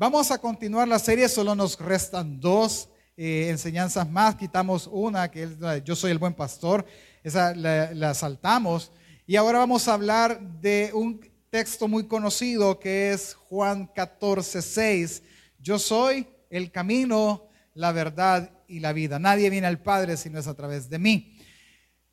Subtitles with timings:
[0.00, 4.36] Vamos a continuar la serie, solo nos restan dos eh, enseñanzas más.
[4.36, 6.86] Quitamos una, que es la Yo soy el buen pastor,
[7.24, 8.92] esa la, saltamos.
[9.26, 15.22] Y ahora vamos a hablar de un texto muy conocido que es Juan 14, 6.
[15.58, 19.18] Yo soy el camino, la verdad y la vida.
[19.18, 21.36] Nadie viene al Padre si no es a través de mí.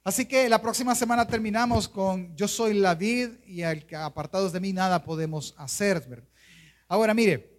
[0.04, 4.74] Así que la próxima semana terminamos con Yo soy la vid y apartados de mí
[4.74, 6.26] nada podemos hacer.
[6.88, 7.55] Ahora mire,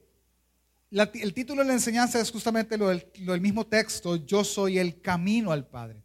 [0.91, 5.53] el título de la enseñanza es justamente lo del, mismo texto, yo soy el camino
[5.53, 6.03] al Padre.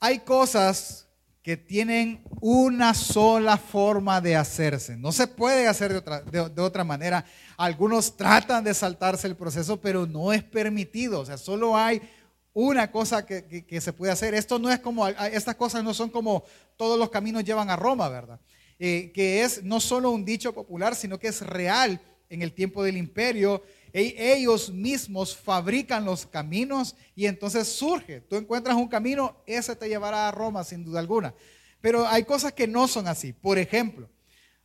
[0.00, 1.08] Hay cosas
[1.42, 4.96] que tienen una sola forma de hacerse.
[4.96, 7.24] No se puede hacer de otra, de, otra, manera.
[7.56, 11.20] Algunos tratan de saltarse el proceso, pero no es permitido.
[11.20, 12.00] O sea, solo hay
[12.52, 14.34] una cosa que, se puede hacer.
[14.34, 16.44] Esto no es como, estas cosas no son como
[16.76, 18.40] todos los caminos llevan a Roma, ¿verdad?
[18.78, 22.82] Eh, que es no solo un dicho popular, sino que es real en el tiempo
[22.82, 28.20] del imperio ellos mismos fabrican los caminos y entonces surge.
[28.22, 31.34] Tú encuentras un camino, ese te llevará a Roma sin duda alguna.
[31.80, 33.32] Pero hay cosas que no son así.
[33.32, 34.08] Por ejemplo,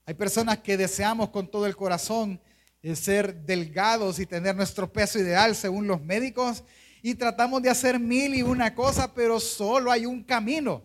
[0.05, 2.39] hay personas que deseamos con todo el corazón
[2.81, 6.63] eh, ser delgados y tener nuestro peso ideal según los médicos
[7.01, 10.83] y tratamos de hacer mil y una cosa, pero solo hay un camino.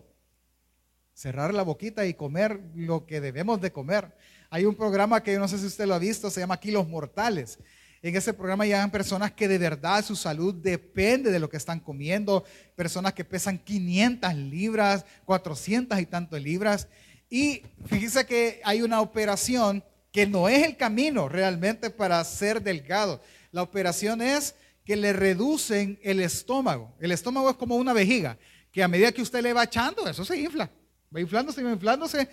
[1.13, 4.11] Cerrar la boquita y comer lo que debemos de comer.
[4.49, 6.87] Hay un programa que yo no sé si usted lo ha visto, se llama Kilos
[6.87, 7.59] Mortales.
[8.03, 11.79] En ese programa llegan personas que de verdad su salud depende de lo que están
[11.79, 12.43] comiendo,
[12.75, 16.89] personas que pesan 500 libras, 400 y tantos libras.
[17.29, 19.81] Y fíjese que hay una operación
[20.11, 23.21] que no es el camino realmente para ser delgado.
[23.53, 26.93] La operación es que le reducen el estómago.
[26.99, 28.37] El estómago es como una vejiga,
[28.73, 30.69] que a medida que usted le va echando, eso se infla.
[31.15, 32.27] Va inflándose va inflándose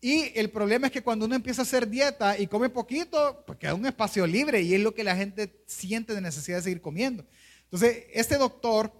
[0.00, 3.58] y el problema es que cuando uno empieza a hacer dieta y come poquito, pues
[3.58, 6.80] queda un espacio libre y es lo que la gente siente de necesidad de seguir
[6.80, 7.26] comiendo.
[7.64, 8.92] Entonces, este doctor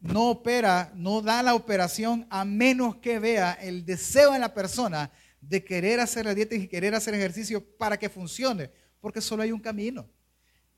[0.00, 5.12] no opera, no da la operación a menos que vea el deseo en la persona
[5.40, 9.52] de querer hacer la dieta y querer hacer ejercicio para que funcione, porque solo hay
[9.52, 10.08] un camino,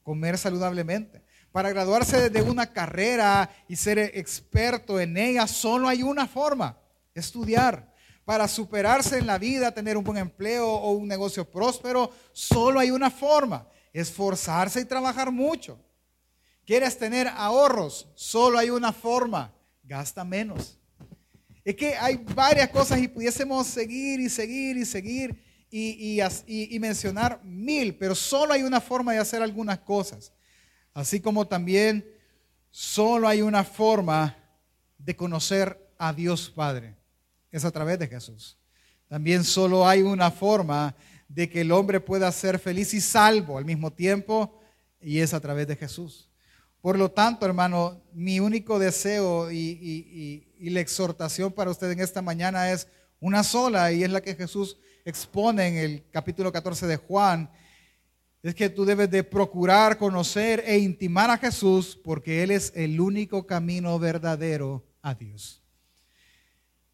[0.03, 1.23] comer saludablemente.
[1.53, 6.79] Para graduarse de una carrera y ser experto en ella, solo hay una forma,
[7.15, 7.90] estudiar
[8.31, 12.93] para superarse en la vida, tener un buen empleo o un negocio próspero, solo hay
[12.93, 15.81] una forma, esforzarse y trabajar mucho.
[16.65, 18.07] ¿Quieres tener ahorros?
[18.15, 19.53] Solo hay una forma,
[19.83, 20.79] gasta menos.
[21.65, 27.43] Es que hay varias cosas y pudiésemos seguir y seguir y seguir y, y, mencionar
[27.43, 30.33] mil, pero solo hay una forma de hacer algunas cosas.
[30.95, 32.09] Así como también
[32.71, 34.39] solo hay una forma
[34.99, 37.00] de conocer a Dios Padre
[37.51, 38.57] es a través de Jesús.
[39.09, 40.95] También solo hay una forma
[41.29, 44.61] de que el hombre pueda ser feliz y salvo al mismo tiempo
[45.01, 46.29] y es a través de Jesús.
[46.81, 52.71] Por lo tanto, hermano, mi único deseo y, la exhortación para usted en esta mañana
[52.71, 52.87] es
[53.19, 57.51] una sola y es la que Jesús expone en el capítulo 14 de Juan.
[58.43, 63.01] Es que tú debes de procurar conocer e intimar a Jesús porque Él es el
[63.01, 65.63] único camino verdadero a Dios.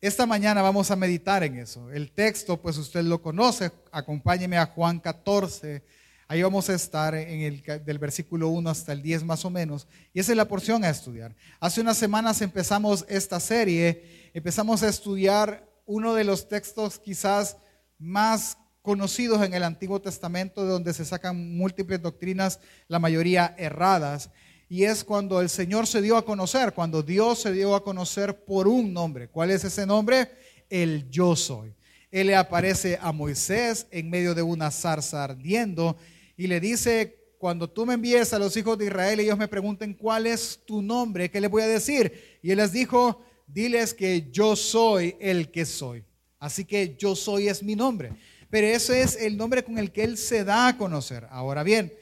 [0.02, 1.90] Esta mañana vamos a meditar en eso.
[1.90, 5.82] El texto, pues usted lo conoce, acompáñeme a Juan 14.
[6.28, 9.88] Ahí vamos a estar en el del versículo 1 hasta el 10 más o menos.
[10.12, 11.34] Y esa es la porción a estudiar.
[11.60, 17.56] Hace unas semanas empezamos esta serie, empezamos a estudiar uno de los textos quizás
[17.98, 24.30] más conocidos en el Antiguo Testamento, de donde se sacan múltiples doctrinas, la mayoría erradas
[24.68, 28.44] y es cuando el Señor se dio a conocer, cuando Dios se dio a conocer
[28.44, 29.28] por un nombre.
[29.28, 30.28] ¿Cuál es ese nombre?
[30.68, 31.72] El yo soy.
[32.10, 35.96] Él le aparece a Moisés en medio de una zarza ardiendo
[36.36, 39.94] y le dice, cuando tú me envíes a los hijos de Israel, ellos me pregunten,
[39.94, 41.30] ¿cuál es tu nombre?
[41.30, 42.38] ¿Qué les voy a decir?
[42.42, 46.04] Y él les dijo, diles que yo soy el que soy.
[46.38, 48.12] Así que yo soy es mi nombre.
[48.50, 51.26] Pero ese es el nombre con el que él se da a conocer.
[51.30, 51.92] Ahora bien,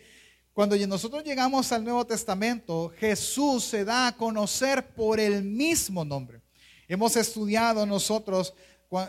[0.55, 6.41] cuando nosotros llegamos al Nuevo Testamento, Jesús se da a conocer por el mismo nombre.
[6.87, 8.55] Hemos estudiado nosotros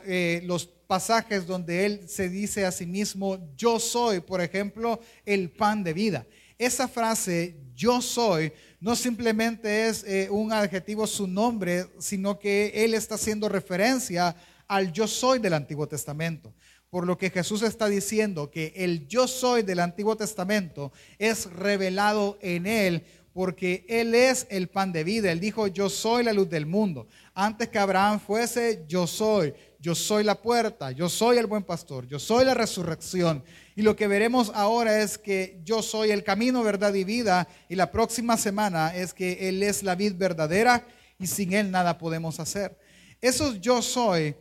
[0.07, 5.51] eh, los pasajes donde Él se dice a sí mismo, yo soy, por ejemplo, el
[5.51, 6.25] pan de vida.
[6.57, 12.95] Esa frase, yo soy, no simplemente es eh, un adjetivo, su nombre, sino que Él
[12.95, 14.35] está haciendo referencia
[14.67, 16.51] al yo soy del Antiguo Testamento
[16.95, 22.37] por lo que Jesús está diciendo que el yo soy del Antiguo Testamento es revelado
[22.41, 23.03] en él
[23.33, 25.29] porque Él es el pan de vida.
[25.29, 27.09] Él dijo, yo soy la luz del mundo.
[27.33, 29.53] Antes que Abraham fuese, yo soy.
[29.77, 33.43] yo soy la puerta, yo soy el buen pastor, yo soy la resurrección.
[33.75, 37.45] Y lo que veremos ahora es que yo soy el camino, verdad y vida.
[37.67, 40.87] Y la próxima semana es que Él es la vid verdadera
[41.19, 42.77] y sin Él nada podemos hacer.
[43.19, 44.33] Eso yo soy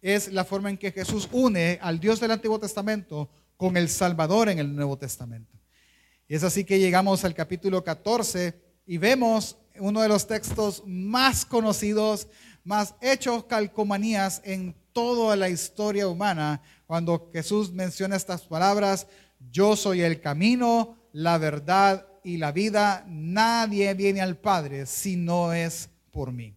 [0.00, 4.48] es la forma en que Jesús une al Dios del Antiguo Testamento con el Salvador
[4.48, 5.56] en el Nuevo Testamento.
[6.28, 8.54] Y es así que llegamos al capítulo 14
[8.86, 12.28] y vemos uno de los textos más conocidos,
[12.64, 19.06] más hechos calcomanías en toda la historia humana, cuando Jesús menciona estas palabras,
[19.50, 25.52] yo soy el camino, la verdad y la vida, nadie viene al Padre si no
[25.52, 26.56] es por mí.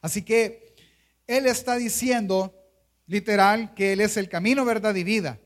[0.00, 0.74] Así que
[1.26, 2.54] Él está diciendo,
[3.06, 5.38] literal, que Él es el camino, verdad y vida.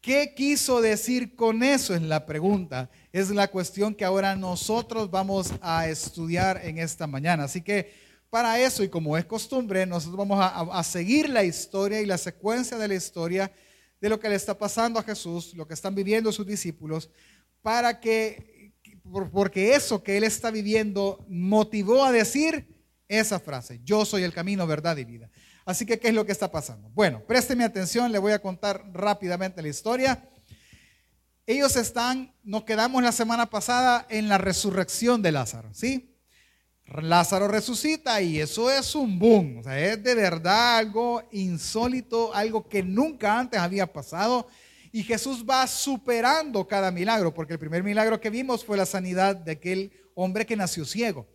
[0.00, 1.94] ¿Qué quiso decir con eso?
[1.94, 2.90] Es la pregunta.
[3.12, 7.44] Es la cuestión que ahora nosotros vamos a estudiar en esta mañana.
[7.44, 7.92] Así que
[8.30, 12.78] para eso, y como es costumbre, nosotros vamos a, seguir la historia y la secuencia
[12.78, 13.52] de la historia
[14.00, 17.10] de lo que le está pasando a Jesús, lo que están viviendo sus discípulos,
[17.60, 18.72] para que,
[19.32, 22.66] porque eso que él está viviendo motivó a decir
[23.08, 25.28] esa frase, yo soy el camino, verdad y vida.
[25.64, 26.88] Así que, ¿qué es lo que está pasando?
[26.90, 30.28] Bueno, présteme atención, le voy a contar rápidamente la historia.
[31.46, 36.10] Ellos están, nos quedamos la semana pasada en la resurrección de Lázaro, ¿sí?
[36.98, 42.68] Lázaro resucita y eso es un boom, o sea, es de verdad algo insólito, algo
[42.68, 44.48] que nunca antes había pasado.
[44.92, 49.36] Y Jesús va superando cada milagro, porque el primer milagro que vimos fue la sanidad
[49.36, 51.28] de aquel hombre que nació ciego.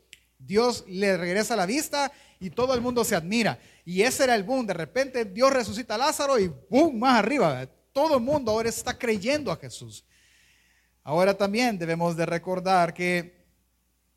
[0.46, 3.60] Dios le regresa la vista y todo el mundo se admira.
[3.84, 4.66] Y ese era el boom.
[4.68, 7.68] De repente Dios resucita a Lázaro y boom, más arriba.
[7.92, 10.06] Todo el mundo ahora está creyendo a Jesús.
[11.04, 13.46] Ahora también debemos de recordar que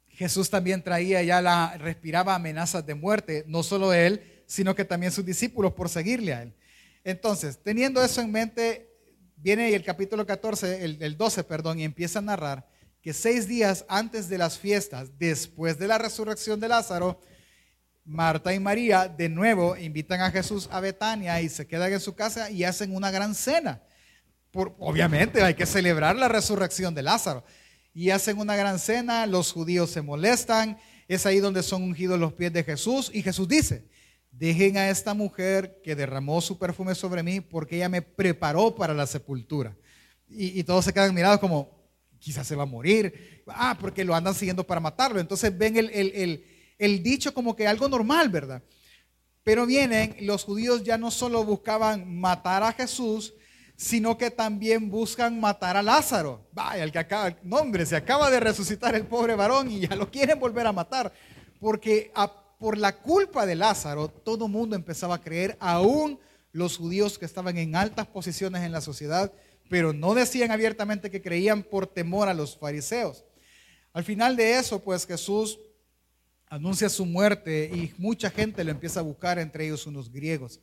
[0.09, 5.13] Jesús también traía ya la, respiraba amenazas de muerte, no solo él, sino que también
[5.13, 6.55] sus discípulos por seguirle a él.
[7.05, 8.91] Entonces, teniendo eso en mente,
[9.37, 12.67] viene el capítulo 14, el, el 12, perdón, y empieza a narrar
[13.03, 17.21] que seis días antes de las fiestas, después de la resurrección de Lázaro,
[18.05, 22.15] Marta y María de nuevo invitan a Jesús a Betania y se quedan en su
[22.15, 23.83] casa y hacen una gran cena.
[24.51, 27.45] Por, obviamente hay que celebrar la resurrección de Lázaro.
[27.93, 32.33] Y hacen una gran cena, los judíos se molestan, es ahí donde son ungidos los
[32.33, 33.89] pies de Jesús y Jesús dice,
[34.31, 38.95] dejen a esta mujer que derramó su perfume sobre mí porque ella me preparó para
[38.95, 39.77] la sepultura.
[40.29, 41.78] Y, todos se quedan mirados como,
[42.19, 45.21] quizás se va a morir, ah, porque lo andan siguiendo para matarlo.
[45.21, 46.45] Entonces ven el, el
[46.79, 48.63] el dicho como que algo normal, ¿verdad?
[49.43, 53.35] Pero vienen, los judíos ya no solo buscaban matar a Jesús,
[53.77, 56.47] sino que también buscan matar a Lázaro.
[56.53, 59.97] Vaya, el que acaba, no hombre, se acaba de resucitar el pobre varón y ya
[59.97, 61.13] lo quieren volver a matar.
[61.61, 62.13] Porque
[62.59, 66.19] por la culpa de Lázaro, todo el mundo empezaba a creer, aún
[66.53, 69.33] los judíos que estaban en altas posiciones en la sociedad,
[69.69, 73.25] pero no decían abiertamente que creían por temor a los fariseos.
[73.93, 75.59] Al final de eso, pues Jesús
[76.47, 80.61] anuncia su muerte y mucha gente lo empieza a buscar, entre ellos unos griegos.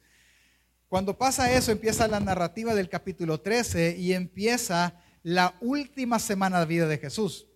[0.87, 6.65] Cuando pasa eso, empieza la narrativa del capítulo 13 y empieza la última semana de
[6.65, 7.47] vida de Jesús.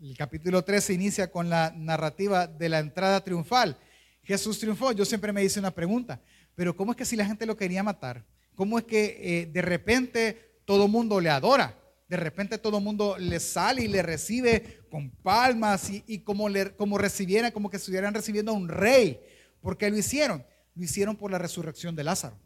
[0.00, 3.76] El capítulo 13 inicia con la narrativa de la entrada triunfal.
[4.22, 4.92] Jesús triunfó.
[4.92, 6.22] Yo siempre me hice una pregunta,
[6.54, 8.24] pero ¿cómo es que si la gente lo quería matar?
[8.54, 11.76] ¿Cómo es que eh, de repente todo mundo le adora?
[12.08, 16.76] de repente todo el mundo le sale y le recibe con palmas y, como, le,
[16.76, 19.20] como recibiera, como que estuvieran recibiendo a un rey.
[19.60, 20.44] ¿Por qué lo hicieron?
[20.76, 22.36] Lo hicieron por la resurrección de Lázaro.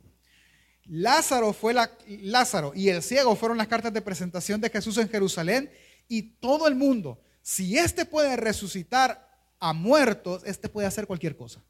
[0.87, 5.09] Lázaro fue la, Lázaro y el ciego fueron las cartas de presentación de Jesús en
[5.09, 5.71] Jerusalén
[6.09, 9.29] y todo el mundo, si éste puede resucitar
[9.59, 11.63] a muertos, éste puede hacer cualquier cosa.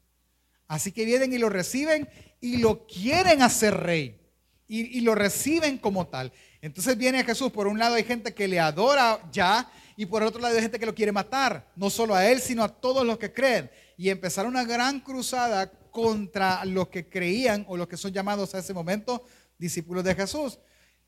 [0.67, 2.09] Así que vienen y lo reciben
[2.39, 4.24] y lo quieren hacer rey
[4.67, 6.31] y, lo reciben como tal.
[6.61, 10.41] Entonces viene Jesús, por un lado hay gente que le adora ya y por otro
[10.41, 13.17] lado hay gente que lo quiere matar, no solo a él, sino a todos los
[13.17, 13.69] que creen.
[13.97, 18.59] Y empezar una gran cruzada contra los que creían o los que son llamados a
[18.59, 19.23] ese momento
[19.57, 20.59] discípulos de Jesús.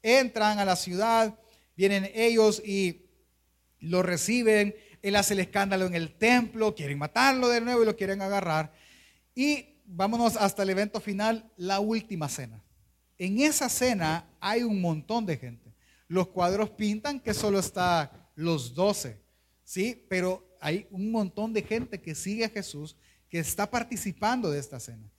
[0.01, 1.37] Entran a la ciudad,
[1.75, 3.07] vienen ellos y
[3.79, 7.95] lo reciben, él hace el escándalo en el templo, quieren matarlo de nuevo y lo
[7.95, 8.71] quieren agarrar.
[9.35, 12.63] Y vámonos hasta el evento final, la última cena.
[13.17, 15.73] En esa cena hay un montón de gente.
[16.07, 19.19] Los cuadros pintan que solo está los doce,
[19.63, 20.05] ¿sí?
[20.09, 22.95] Pero hay un montón de gente que sigue a Jesús,
[23.29, 25.11] que está participando de esta cena.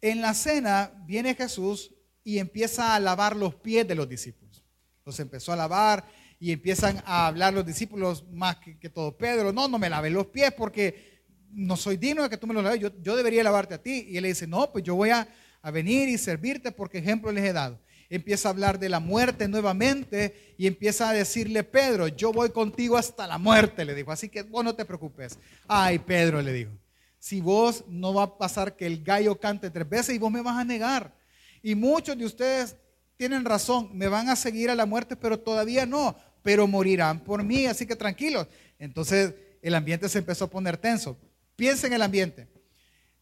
[0.00, 1.92] En la cena viene Jesús
[2.24, 4.64] y empieza a lavar los pies de los discípulos.
[5.04, 6.06] Los empezó a lavar
[6.38, 9.52] y empiezan a hablar los discípulos más que, todo Pedro.
[9.52, 12.64] No, no me laves los pies porque no soy digno de que tú me los
[12.64, 12.80] laves.
[12.80, 14.06] Yo, yo debería lavarte a ti.
[14.08, 15.28] Y él le dice, no, pues yo voy a,
[15.62, 17.78] a venir y servirte porque ejemplo les he dado.
[18.08, 22.96] Empieza a hablar de la muerte nuevamente y empieza a decirle, Pedro, yo voy contigo
[22.96, 24.10] hasta la muerte, le dijo.
[24.10, 25.38] Así que vos no te preocupes.
[25.68, 26.72] Ay, Pedro, le dijo,
[27.20, 30.42] si vos no va a pasar que el gallo cante tres veces y vos me
[30.42, 31.14] vas a negar.
[31.62, 32.76] Y muchos de ustedes
[33.16, 37.44] tienen razón, me van a seguir a la muerte, pero todavía no, pero morirán por
[37.44, 38.48] mí, así que tranquilos.
[38.78, 41.18] Entonces el ambiente se empezó a poner tenso.
[41.54, 42.48] Piensa en el ambiente.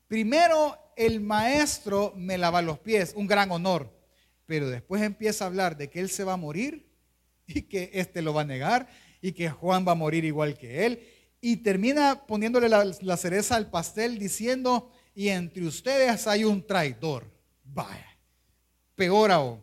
[0.07, 3.97] Primero, el maestro me lava los pies, un gran honor,
[4.47, 6.91] pero después empieza a hablar de que él se va a morir
[7.47, 8.89] y que éste lo va a negar
[9.23, 11.09] y que Juan va a morir igual que él.
[11.41, 17.31] Y termina poniéndole la, cereza al pastel diciendo, y entre ustedes hay un traidor.
[17.63, 18.19] Vaya,
[18.97, 19.61] peor aún.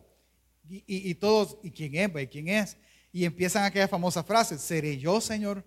[0.68, 2.22] Y, todos, ¿y quién es?
[2.22, 2.76] ¿Y quién es?
[3.12, 5.64] Y empiezan aquella famosa frase, ¿seré yo, Señor?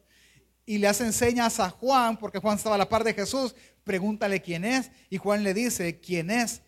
[0.70, 4.40] Y le hacen señas a Juan, porque Juan estaba a la par de Jesús, pregúntale
[4.40, 4.92] quién es.
[5.10, 6.62] Y Juan le dice, ¿quién es?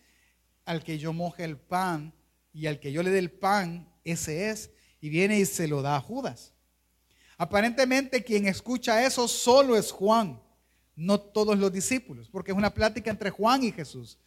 [0.64, 2.12] Al que yo moje el pan
[2.52, 4.72] y al que yo le dé el pan, ese es.
[5.00, 6.52] Y viene y se lo da a Judas.
[7.38, 10.42] Aparentemente quien escucha eso solo es Juan,
[10.96, 14.18] no todos los discípulos, porque es una plática entre Juan y Jesús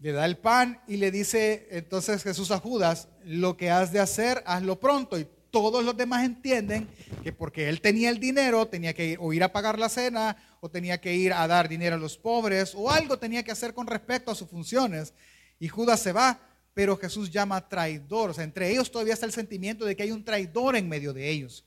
[0.00, 4.00] le da el pan y le dice entonces Jesús a Judas, lo que has de
[4.00, 5.18] hacer, hazlo pronto.
[5.18, 6.88] Y todos los demás entienden
[7.22, 10.36] que porque él tenía el dinero, tenía que ir o ir a pagar la cena,
[10.60, 13.74] o tenía que ir a dar dinero a los pobres, o algo tenía que hacer
[13.74, 15.14] con respecto a sus funciones.
[15.58, 16.40] Y Judas se va,
[16.74, 18.30] pero Jesús llama traidor.
[18.30, 21.12] O sea, entre ellos todavía está el sentimiento de que hay un traidor en medio
[21.12, 21.64] de ellos.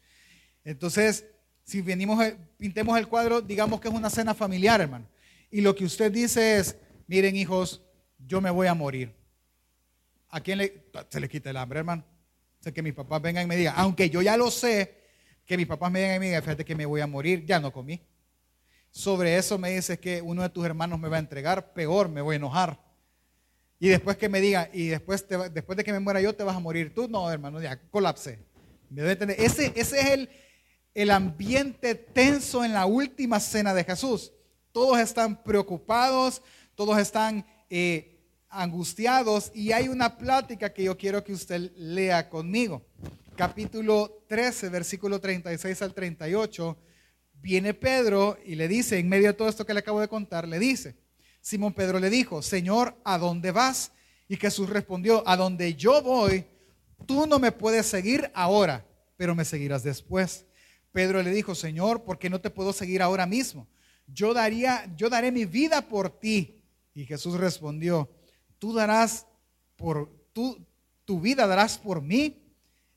[0.64, 1.26] Entonces,
[1.64, 5.08] si venimos, eh, pintemos el cuadro, digamos que es una cena familiar, hermano.
[5.52, 6.76] Y lo que usted dice es,
[7.08, 7.82] miren hijos,
[8.18, 9.14] yo me voy a morir.
[10.30, 12.04] ¿A quién le, se le quita el hambre, hermano?
[12.64, 14.96] O sea, que mis papás vengan y me digan, aunque yo ya lo sé,
[15.46, 17.60] que mis papás me digan y me digan, fíjate que me voy a morir, ya
[17.60, 18.02] no comí.
[18.90, 22.22] Sobre eso me dices que uno de tus hermanos me va a entregar, peor, me
[22.22, 22.80] voy a enojar.
[23.80, 26.56] Y después que me diga, y después, después de que me muera yo, te vas
[26.56, 27.10] a morir tú.
[27.10, 28.40] No, hermano, ya colapsé.
[28.90, 29.36] ¿Me entender?
[29.42, 30.30] Ese, ese es el,
[30.94, 34.32] el ambiente tenso en la última cena de Jesús.
[34.72, 36.42] Todos están preocupados,
[36.76, 38.13] todos están eh,
[38.54, 42.86] angustiados y hay una plática que yo quiero que usted lea conmigo.
[43.36, 46.78] Capítulo 13, versículo 36 al 38.
[47.34, 50.48] Viene Pedro y le dice, en medio de todo esto que le acabo de contar,
[50.48, 50.96] le dice,
[51.42, 53.92] Simón Pedro le dijo, Señor, ¿a dónde vas?
[54.30, 56.46] Y Jesús respondió, a donde yo voy,
[57.06, 58.86] tú no me puedes seguir ahora,
[59.18, 60.46] pero me seguirás después.
[60.92, 63.68] Pedro le dijo, Señor, ¿por qué no te puedo seguir ahora mismo?
[64.08, 66.62] Yo daría, yo daré mi vida por ti.
[66.94, 68.10] Y Jesús respondió,
[68.64, 69.28] tú darás
[69.76, 70.66] por, tú,
[71.04, 72.42] tu vida darás por mí.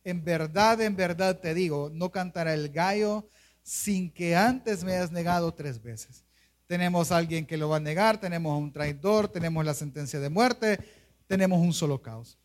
[0.04, 3.28] En verdad, en verdad te digo, no cantará el gallo
[3.64, 6.22] sin que antes me hayas negado tres veces.
[6.68, 10.20] Tenemos a alguien que lo va a negar, tenemos a un traidor, tenemos la sentencia
[10.20, 10.78] de muerte,
[11.26, 12.38] tenemos un solo caos.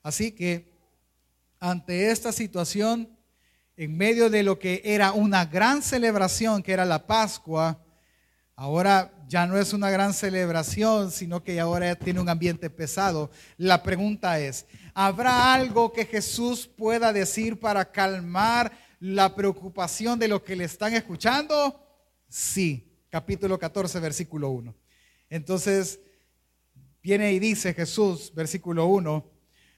[0.00, 0.72] Así que
[1.58, 3.08] ante esta situación,
[3.76, 7.84] en medio de lo que era una gran celebración, que era la Pascua,
[8.62, 13.30] Ahora ya no es una gran celebración, sino que ahora tiene un ambiente pesado.
[13.56, 20.42] La pregunta es, ¿habrá algo que Jesús pueda decir para calmar la preocupación de los
[20.42, 21.82] que le están escuchando?
[22.28, 24.74] Sí, capítulo 14, versículo 1.
[25.30, 25.98] Entonces,
[27.02, 29.26] viene y dice Jesús, versículo 1,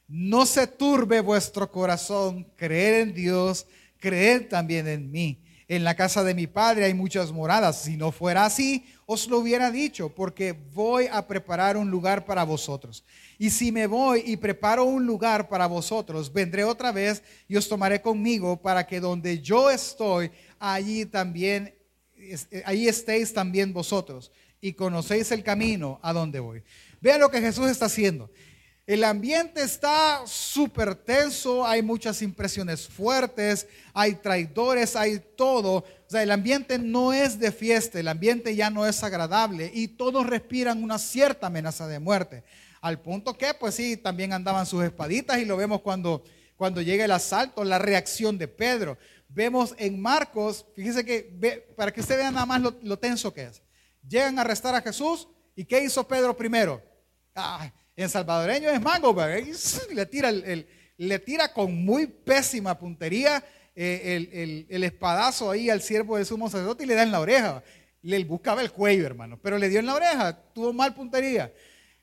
[0.09, 3.65] no se turbe vuestro corazón, creer en Dios,
[3.99, 5.42] creer también en mí.
[5.73, 7.81] En la casa de mi padre hay muchas moradas.
[7.81, 12.45] Si no fuera así, os lo hubiera dicho, porque voy a preparar un lugar para
[12.45, 13.07] vosotros.
[13.39, 17.71] Y si me voy y preparo un lugar para vosotros, vendré otra vez y os
[17.71, 21.75] tomaré conmigo para que donde yo estoy, allí también,
[22.67, 24.31] ahí estéis también vosotros.
[24.61, 26.63] Y conocéis el camino a donde voy.
[27.01, 28.31] Vean lo que Jesús está haciendo.
[28.85, 35.77] El ambiente está súper tenso, hay muchas impresiones fuertes, hay traidores, hay todo.
[35.77, 39.87] O sea, el ambiente no es de fiesta, el ambiente ya no es agradable y
[39.87, 42.43] todos respiran una cierta amenaza de muerte.
[42.81, 46.25] Al punto que, pues sí, también andaban sus espaditas y lo vemos cuando,
[46.57, 48.99] cuando llega el asalto, la reacción de Pedro.
[49.29, 53.63] Vemos en Marcos, fíjese que, para que usted vea nada más lo, tenso que es.
[54.07, 56.83] Llegan a arrestar a Jesús y ¿qué hizo Pedro primero?
[58.03, 59.17] En salvadoreño es mango,
[59.95, 60.67] le tira, el,
[60.97, 63.45] le tira con muy pésima puntería
[63.75, 67.63] eh, el, espadazo ahí al siervo del sumo sacerdote y le da en la oreja.
[68.03, 71.53] Le buscaba el cuello, hermano, pero le dio en la oreja, tuvo mal puntería.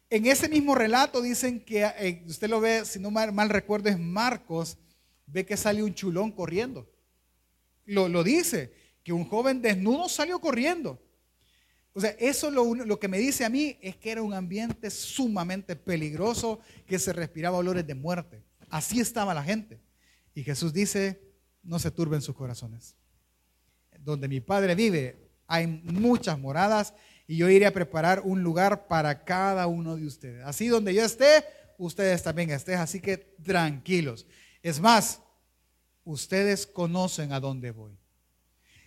[0.10, 4.00] En ese mismo relato dicen que, eh, usted lo ve, si no mal, recuerdo, es
[4.00, 4.78] Marcos,
[5.28, 6.90] ve que sale un chulón corriendo.
[7.86, 8.72] Lo dice,
[9.04, 11.02] que un joven desnudo salió corriendo.
[11.94, 14.90] O sea, eso lo, lo que me dice a mí es que era un ambiente
[14.90, 18.44] sumamente peligroso, que se respiraba olores de muerte.
[18.70, 19.80] Así estaba la gente.
[20.34, 21.22] Y Jesús dice,
[21.64, 22.96] no se turben sus corazones.
[24.00, 26.94] Donde mi Padre vive, hay muchas moradas
[27.28, 30.44] y yo iré a preparar un lugar para cada uno de ustedes.
[30.46, 31.44] Así donde yo esté,
[31.78, 32.80] ustedes también estén.
[32.80, 34.26] Así que tranquilos.
[34.64, 35.22] Es más,
[36.04, 37.98] ustedes conocen a dónde voy.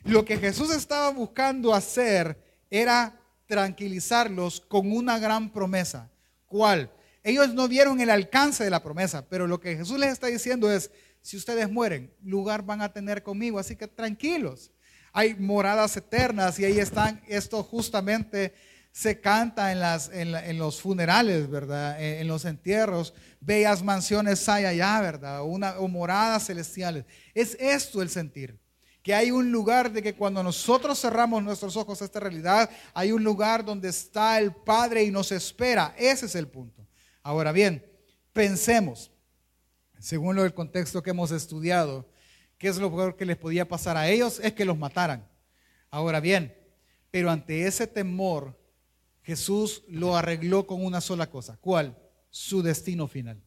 [0.05, 2.42] Lo que Jesús estaba buscando hacer
[2.73, 6.11] era tranquilizarlos con una gran promesa.
[6.47, 6.91] ¿Cuál?
[7.23, 10.73] Ellos no vieron el alcance de la promesa, pero lo que Jesús les está diciendo
[10.73, 14.73] es, si ustedes mueren, lugar van a tener conmigo, así que tranquilos.
[15.13, 18.55] Hay moradas eternas y ahí están, esto justamente
[18.91, 22.03] se canta en, las, en, los funerales, ¿verdad?
[22.03, 25.43] En, los entierros, bellas mansiones hay allá, ¿verdad?
[25.43, 27.05] Una, o moradas celestiales.
[27.35, 28.62] Es esto el sentir
[29.03, 33.11] que hay un lugar de que cuando nosotros cerramos nuestros ojos a esta realidad, hay
[33.11, 35.95] un lugar donde está el Padre y nos espera.
[35.99, 36.87] Ese es el punto.
[37.23, 37.85] Ahora bien,
[38.33, 39.11] pensemos,
[39.99, 42.09] según el contexto que hemos estudiado,
[42.59, 44.41] ¿qué es lo peor que les podía pasar a ellos?
[44.41, 45.29] Es que los mataran.
[45.91, 46.57] Ahora bien,
[47.11, 48.57] pero ante ese temor,
[49.23, 51.59] Jesús lo arregló con una sola cosa.
[51.61, 51.99] ¿Cuál?
[52.31, 53.43] Su destino final.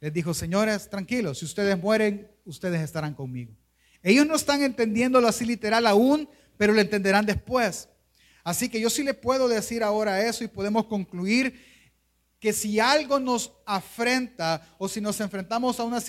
[0.00, 3.54] Les dijo, señores, tranquilos, si ustedes mueren, ustedes estarán conmigo.
[4.04, 7.88] Ellos no están entendiéndolo así literal aún, pero lo entenderán después.
[8.44, 11.58] Así que yo sí le puedo decir ahora eso y podemos concluir
[12.38, 16.04] que si algo nos afrenta o si nos enfrentamos a unas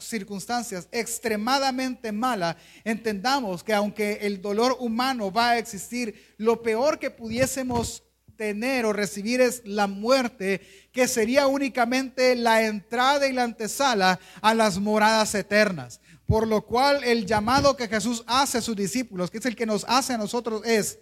[0.00, 7.12] circunstancias extremadamente malas, entendamos que aunque el dolor humano va a existir, lo peor que
[7.12, 8.02] pudiésemos
[8.34, 14.54] tener o recibir es la muerte, que sería únicamente la entrada y la antesala a
[14.54, 16.00] las moradas eternas.
[16.28, 19.64] Por lo cual el llamado que Jesús hace a sus discípulos, que es el que
[19.64, 20.98] nos hace a nosotros, es,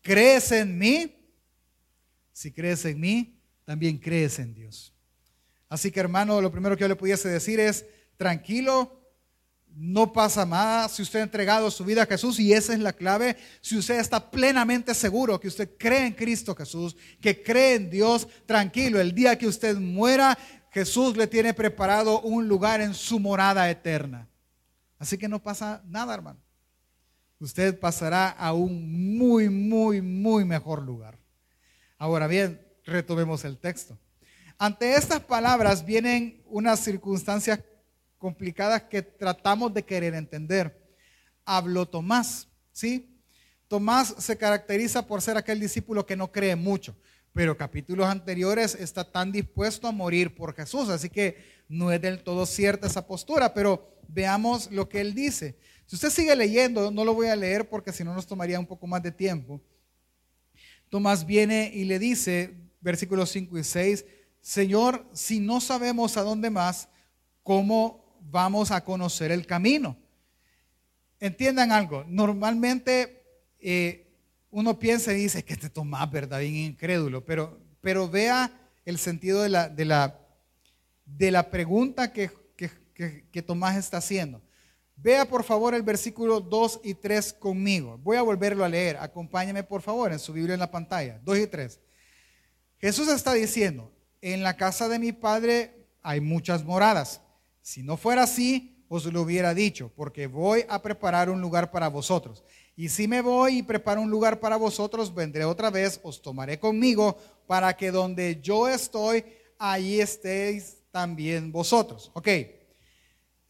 [0.00, 1.12] ¿crees en mí?
[2.32, 4.94] Si crees en mí, también crees en Dios.
[5.68, 7.84] Así que hermano, lo primero que yo le pudiese decir es,
[8.16, 9.12] tranquilo,
[9.74, 12.92] no pasa nada si usted ha entregado su vida a Jesús y esa es la
[12.92, 13.36] clave.
[13.60, 18.28] Si usted está plenamente seguro que usted cree en Cristo Jesús, que cree en Dios,
[18.46, 20.38] tranquilo, el día que usted muera,
[20.70, 24.29] Jesús le tiene preparado un lugar en su morada eterna.
[25.00, 26.38] Así que no pasa nada, hermano.
[27.40, 31.18] Usted pasará a un muy, muy, muy mejor lugar.
[31.96, 33.98] Ahora bien, retomemos el texto.
[34.58, 37.60] Ante estas palabras vienen unas circunstancias
[38.18, 40.94] complicadas que tratamos de querer entender.
[41.46, 43.18] Habló Tomás, ¿sí?
[43.68, 46.94] Tomás se caracteriza por ser aquel discípulo que no cree mucho,
[47.32, 52.22] pero capítulos anteriores está tan dispuesto a morir por Jesús, así que no es del
[52.22, 55.56] todo cierta esa postura, pero veamos lo que él dice.
[55.86, 58.66] Si usted sigue leyendo, no lo voy a leer porque si no nos tomaría un
[58.66, 59.60] poco más de tiempo.
[60.88, 64.04] Tomás viene y le dice, versículos 5 y 6,
[64.40, 66.88] Señor, si no sabemos a dónde más,
[67.42, 69.96] ¿cómo vamos a conocer el camino?
[71.18, 73.22] Entiendan algo, normalmente
[73.58, 74.06] eh,
[74.50, 76.40] uno piensa y dice que este Tomás, ¿verdad?
[76.40, 78.50] Bien incrédulo, pero, pero vea
[78.84, 80.18] el sentido de la, de la,
[81.04, 82.30] de la pregunta que
[83.32, 84.42] que, Tomás está haciendo.
[84.96, 87.98] Vea por favor el versículo 2 y 3 conmigo.
[87.98, 88.98] Voy a volverlo a leer.
[88.98, 91.18] Acompáñeme por favor en su Biblia en la pantalla.
[91.24, 91.80] 2 y 3.
[92.78, 97.22] Jesús está diciendo, en la casa de mi Padre hay muchas moradas.
[97.62, 101.88] Si no fuera así, os lo hubiera dicho, porque voy a preparar un lugar para
[101.88, 102.42] vosotros.
[102.76, 106.58] Y si me voy y preparo un lugar para vosotros, vendré otra vez, os tomaré
[106.58, 109.24] conmigo, para que donde yo estoy,
[109.58, 112.10] ahí estéis también vosotros.
[112.14, 112.28] Ok.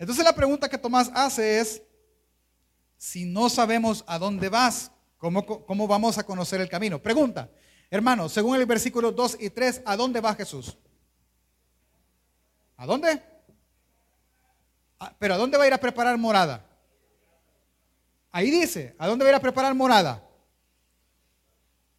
[0.01, 1.83] Entonces la pregunta que Tomás hace es,
[2.97, 7.03] si no sabemos a dónde vas, ¿cómo, cómo vamos a conocer el camino?
[7.03, 7.51] Pregunta,
[7.91, 10.79] hermano, según el versículo 2 y 3, ¿a dónde va Jesús?
[12.79, 13.23] ¿A dónde?
[14.99, 16.65] Ah, pero ¿a dónde va a ir a preparar morada?
[18.33, 20.27] Ahí dice, ¿a dónde va a ir a preparar morada?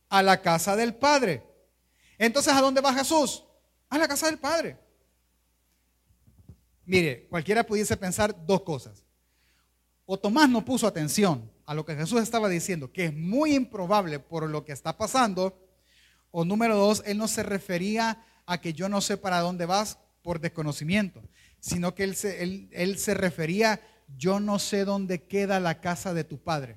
[0.09, 1.43] A la casa del Padre.
[2.17, 3.43] Entonces, ¿a dónde va Jesús?
[3.89, 4.79] A la casa del Padre.
[6.91, 9.05] Mire, cualquiera pudiese pensar dos cosas.
[10.05, 14.19] O Tomás no puso atención a lo que Jesús estaba diciendo, que es muy improbable
[14.19, 15.57] por lo que está pasando.
[16.31, 19.99] O número dos, él no se refería a que yo no sé para dónde vas
[20.21, 21.23] por desconocimiento,
[21.61, 23.79] sino que él se, él se refería,
[24.17, 26.75] yo no sé dónde queda la casa de tu padre,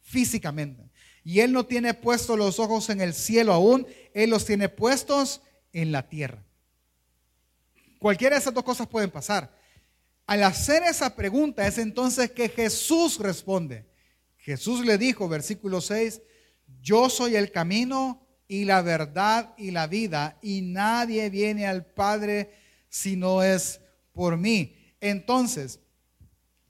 [0.00, 0.88] físicamente.
[1.24, 5.42] Y él no tiene puestos los ojos en el cielo aún, él los tiene puestos
[5.74, 6.45] en la tierra.
[8.06, 9.50] Cualquiera de esas dos cosas pueden pasar.
[10.28, 13.84] Al hacer esa pregunta es entonces que Jesús responde.
[14.36, 16.22] Jesús le dijo, versículo 6,
[16.80, 22.52] yo soy el camino y la verdad y la vida, y nadie viene al Padre
[22.88, 23.80] si no es
[24.12, 24.94] por mí.
[25.00, 25.80] Entonces,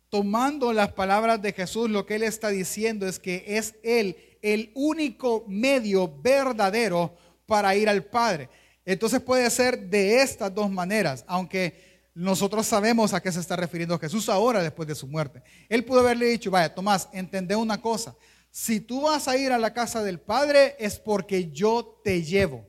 [0.09, 4.72] tomando las palabras de Jesús, lo que él está diciendo es que es él el
[4.75, 8.49] único medio verdadero para ir al Padre.
[8.87, 13.99] Entonces puede ser de estas dos maneras, aunque nosotros sabemos a qué se está refiriendo
[13.99, 15.42] Jesús ahora después de su muerte.
[15.68, 18.16] Él pudo haberle dicho, vaya, Tomás, entendé una cosa.
[18.51, 22.64] Si tú vas a ir a la casa del Padre es porque yo te llevo.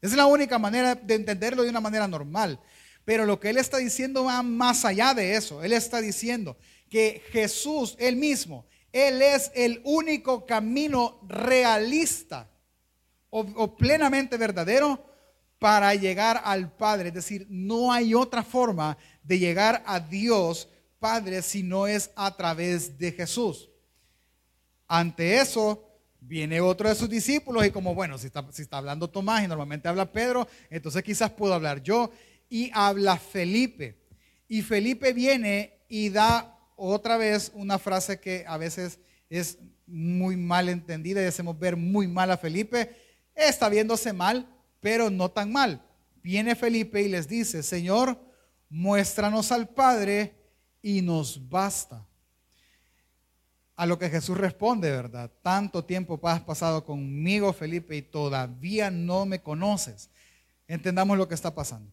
[0.00, 2.60] Es la única manera de entenderlo de una manera normal.
[3.04, 5.62] Pero lo que él está diciendo va más allá de eso.
[5.62, 6.56] Él está diciendo
[6.88, 12.48] que Jesús, él mismo, él es el único camino realista
[13.28, 15.04] o, plenamente verdadero
[15.58, 17.08] para llegar al Padre.
[17.08, 22.34] Es decir, no hay otra forma de llegar a Dios Padre si no es a
[22.36, 23.68] través de Jesús.
[24.88, 25.86] Ante eso,
[26.20, 29.48] viene otro de sus discípulos y como, bueno, si está, si está hablando Tomás y
[29.48, 32.10] normalmente habla Pedro, entonces quizás puedo hablar yo
[32.48, 33.98] y habla Felipe.
[34.48, 40.68] Y Felipe viene y da otra vez una frase que a veces es muy mal
[40.68, 42.96] entendida y hacemos ver muy mal a Felipe.
[43.34, 44.48] Está viéndose mal,
[44.86, 45.82] pero no tan mal.
[46.22, 48.20] Viene Felipe y les dice, Señor,
[48.68, 50.36] muéstranos al Padre
[50.80, 52.06] y nos basta.
[53.74, 55.28] A lo que Jesús responde, ¿verdad?
[55.42, 60.08] Tanto tiempo has pasado conmigo, Felipe, y todavía no me conoces.
[60.68, 61.92] Entendamos lo que está pasando.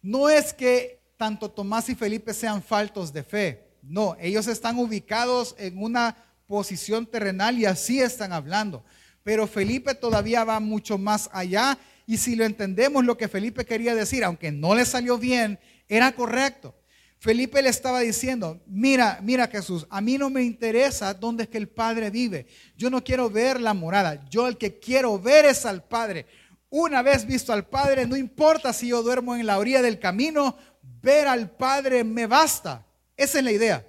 [0.00, 3.72] No es que tanto Tomás y Felipe sean faltos de fe.
[3.82, 8.84] No, ellos están ubicados en una posición terrenal y así están hablando.
[9.24, 13.94] Pero Felipe todavía va mucho más allá y si lo entendemos lo que Felipe quería
[13.94, 16.74] decir, aunque no le salió bien, era correcto.
[17.18, 21.56] Felipe le estaba diciendo, mira, mira Jesús, a mí no me interesa dónde es que
[21.56, 22.46] el Padre vive.
[22.76, 24.28] Yo no quiero ver la morada.
[24.28, 26.26] Yo el que quiero ver es al Padre.
[26.68, 30.54] Una vez visto al Padre, no importa si yo duermo en la orilla del camino,
[31.00, 32.86] ver al Padre me basta.
[33.16, 33.86] Esa es la idea.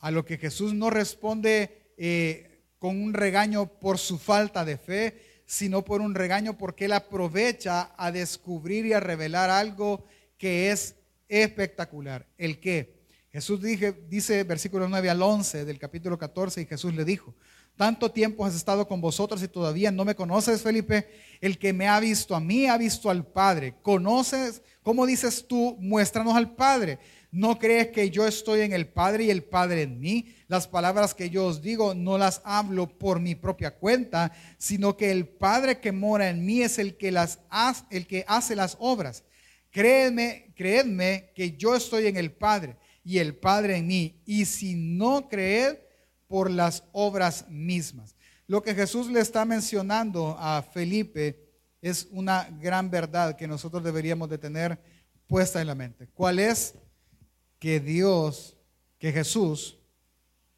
[0.00, 5.27] A lo que Jesús no responde eh, con un regaño por su falta de fe,
[5.48, 10.04] sino por un regaño porque Él aprovecha a descubrir y a revelar algo
[10.36, 10.94] que es
[11.26, 12.26] espectacular.
[12.36, 12.98] ¿El qué?
[13.32, 17.34] Jesús dije, dice versículo 9 al 11 del capítulo 14 y Jesús le dijo,
[17.76, 21.08] tanto tiempo has estado con vosotros y todavía no me conoces, Felipe.
[21.40, 23.74] El que me ha visto a mí ha visto al Padre.
[23.80, 24.60] ¿Conoces?
[24.82, 25.78] ¿Cómo dices tú?
[25.80, 26.98] Muéstranos al Padre.
[27.30, 30.34] ¿No crees que yo estoy en el Padre y el Padre en mí?
[30.46, 35.10] Las palabras que yo os digo no las hablo por mi propia cuenta, sino que
[35.10, 38.76] el Padre que mora en mí es el que, las hace, el que hace las
[38.80, 39.24] obras.
[39.70, 44.22] Créedme, creedme que yo estoy en el Padre y el Padre en mí.
[44.24, 45.76] Y si no creed,
[46.28, 48.14] por las obras mismas.
[48.46, 51.48] Lo que Jesús le está mencionando a Felipe
[51.80, 54.78] es una gran verdad que nosotros deberíamos de tener
[55.26, 56.08] puesta en la mente.
[56.14, 56.74] ¿Cuál es?
[57.58, 58.56] Que Dios,
[58.98, 59.78] que Jesús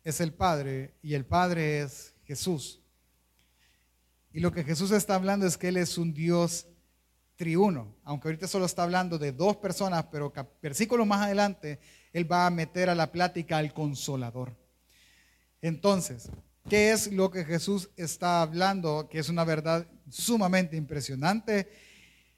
[0.04, 2.80] es el Padre y el Padre es Jesús.
[4.32, 6.66] Y lo que Jesús está hablando es que Él es un Dios
[7.36, 10.32] triuno, aunque ahorita solo está hablando de dos personas, pero
[10.62, 11.80] versículo más adelante
[12.12, 14.54] Él va a meter a la plática al consolador.
[15.62, 16.30] Entonces,
[16.68, 19.08] ¿qué es lo que Jesús está hablando?
[19.08, 21.70] Que es una verdad sumamente impresionante.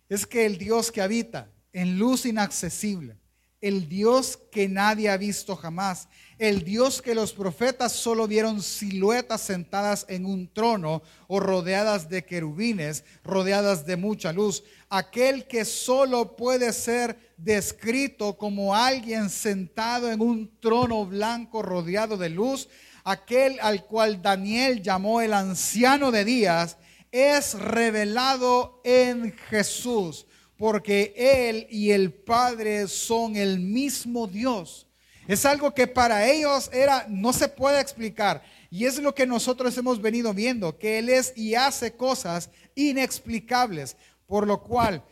[0.08, 3.18] Es que el Dios que habita en luz inaccesible,
[3.62, 9.40] el Dios que nadie ha visto jamás, el Dios que los profetas solo vieron siluetas
[9.40, 16.36] sentadas en un trono o rodeadas de querubines, rodeadas de mucha luz, aquel que solo
[16.36, 22.68] puede ser descrito como alguien sentado en un trono blanco rodeado de luz,
[23.04, 26.78] aquel al cual Daniel llamó el anciano de días,
[27.12, 30.26] es revelado en Jesús,
[30.62, 34.86] porque Él y el Padre son el mismo Dios.
[35.26, 38.44] Es algo que para ellos era, no se puede explicar.
[38.70, 43.96] Y es lo que nosotros hemos venido viendo, que Él es y hace cosas inexplicables,
[44.28, 45.02] por lo cual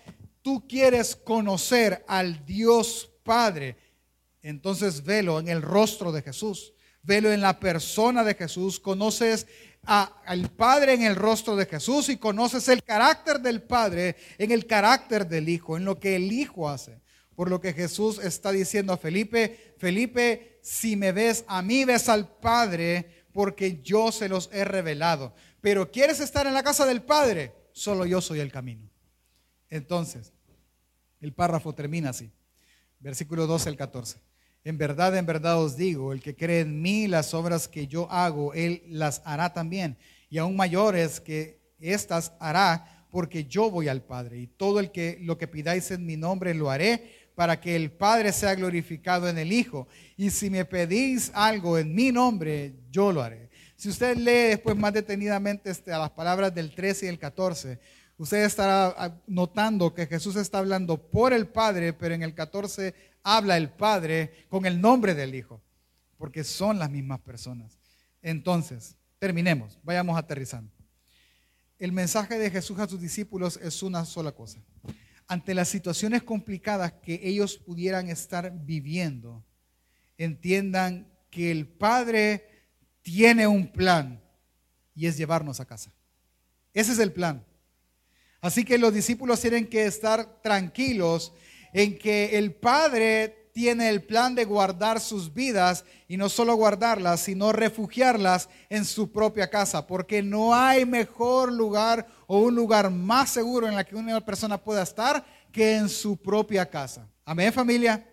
[0.40, 3.76] tú quieres conocer al Dios Padre,
[4.42, 9.46] entonces velo en el rostro de Jesús velo en la persona de Jesús, conoces
[9.84, 14.66] al Padre en el rostro de Jesús y conoces el carácter del Padre en el
[14.66, 17.00] carácter del Hijo, en lo que el Hijo hace.
[17.34, 22.08] Por lo que Jesús está diciendo a Felipe, Felipe, si me ves a mí, ves
[22.08, 25.34] al Padre, porque yo se los he revelado.
[25.60, 27.54] Pero ¿quieres estar en la casa del Padre?
[27.72, 28.90] Solo yo soy el camino.
[29.70, 30.32] Entonces,
[31.20, 32.30] el párrafo termina así.
[32.98, 34.20] Versículo 12 al 14.
[34.62, 38.10] En verdad, en verdad os digo, el que cree en mí, las obras que yo
[38.10, 39.96] hago, él las hará también.
[40.28, 44.38] Y aún mayores que éstas hará, porque yo voy al Padre.
[44.38, 47.90] Y todo el que lo que pidáis en mi nombre lo haré, para que el
[47.90, 49.88] Padre sea glorificado en el Hijo.
[50.16, 53.48] Y si me pedís algo en mi nombre, yo lo haré.
[53.76, 57.78] Si usted lee después más detenidamente este, las palabras del 13 y el 14,
[58.20, 62.94] usted estará ah, notando que Jesús está hablando por el Padre, pero en el 14
[63.22, 65.62] habla el Padre con el nombre del Hijo,
[66.18, 67.78] porque son las mismas personas.
[68.20, 70.70] Entonces, terminemos, vayamos aterrizando.
[71.78, 74.60] El mensaje de Jesús a sus discípulos es una sola cosa.
[75.26, 79.42] Ante las situaciones complicadas que ellos pudieran estar viviendo,
[80.18, 82.66] entiendan que el Padre
[83.00, 84.22] tiene un plan
[84.94, 85.90] y es llevarnos a casa.
[86.74, 87.46] Ese es el plan.
[88.40, 91.32] Así que los discípulos tienen que estar tranquilos
[91.72, 97.20] en que el Padre tiene el plan de guardar sus vidas y no solo guardarlas,
[97.20, 103.30] sino refugiarlas en su propia casa, porque no hay mejor lugar o un lugar más
[103.30, 107.08] seguro en la que una persona pueda estar que en su propia casa.
[107.24, 108.06] Amén, familia.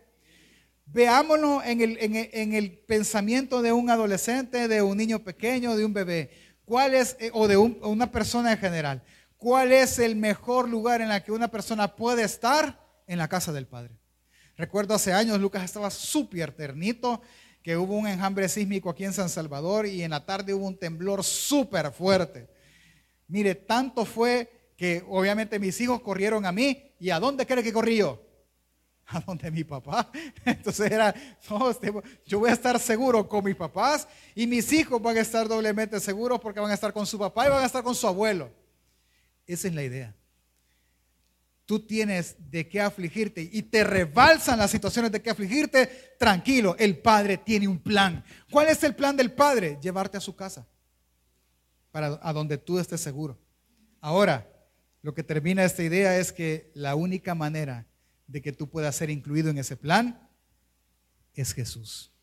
[0.86, 6.32] Veámonos en el, en pensamiento de un adolescente, de un niño pequeño, de un bebé.
[6.66, 9.04] ¿Cuál es, eh, o de una persona en general?
[9.38, 12.86] ¿Cuál es el mejor lugar en la que una persona puede estar?
[13.06, 13.98] En la casa del Padre.
[14.58, 17.22] Recuerdo hace años, Lucas estaba súper ternito,
[17.62, 20.78] que hubo un enjambre sísmico aquí en San Salvador y en la tarde hubo un
[20.78, 22.50] temblor súper fuerte.
[23.28, 26.94] Mire, tanto fue que obviamente mis hijos corrieron a mí.
[27.00, 28.22] ¿Y a dónde cree que corrí yo?
[29.08, 30.12] A donde mi papá.
[30.46, 31.14] Entonces era,
[31.70, 31.94] este,
[32.26, 36.00] yo voy a estar seguro con mis papás y mis hijos van a estar doblemente
[36.00, 38.52] seguros porque van a estar con su papá y van a estar con su abuelo.
[39.48, 40.16] Esa es la idea
[41.68, 46.98] tú tienes de qué afligirte y te rebalsan las situaciones de qué afligirte, tranquilo, el
[46.98, 48.24] Padre tiene un plan.
[48.50, 49.78] ¿Cuál es el plan del Padre?
[49.82, 50.66] Llevarte a su casa,
[51.92, 53.38] para a donde tú estés seguro.
[54.00, 54.50] Ahora,
[55.02, 57.86] lo que termina esta idea es que la única manera
[58.28, 60.30] de que tú puedas ser incluido en ese plan
[61.34, 62.14] es Jesús.